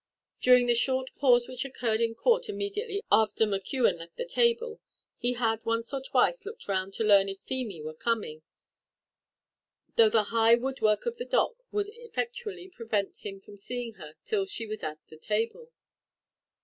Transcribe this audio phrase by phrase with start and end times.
[0.41, 4.79] During the short pause which occurred in court immediately after McKeon left the table,
[5.15, 8.41] he had once or twice looked round to learn if Feemy were coming,
[9.97, 14.47] though the high woodwork of the dock would effectually prevent him from seeing her till
[14.47, 15.69] she was at the table.